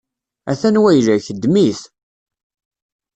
A-t-an 0.51 0.81
wayla-k, 0.83 1.25
ddem-it! 1.33 1.81